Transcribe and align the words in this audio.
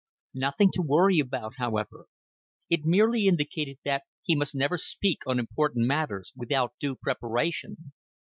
Nothing 0.33 0.71
to 0.73 0.81
worry 0.81 1.19
about, 1.19 1.53
however. 1.59 2.07
It 2.71 2.85
merely 2.85 3.27
indicated 3.27 3.77
that 3.85 4.01
he 4.23 4.35
must 4.35 4.55
never 4.55 4.79
speak 4.79 5.19
on 5.27 5.37
important 5.37 5.85
matters 5.85 6.33
without 6.35 6.73
due 6.79 6.95
preparation. 6.95 7.91